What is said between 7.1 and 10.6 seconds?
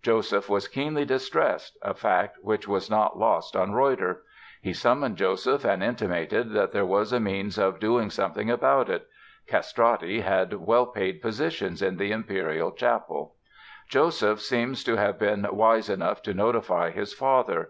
a means of doing something about it. Castrati had